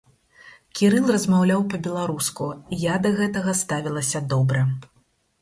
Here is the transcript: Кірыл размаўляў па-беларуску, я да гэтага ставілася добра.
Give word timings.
Кірыл 0.77 1.05
размаўляў 1.15 1.61
па-беларуску, 1.73 2.47
я 2.85 2.95
да 3.05 3.13
гэтага 3.21 3.57
ставілася 3.61 4.25
добра. 4.35 4.67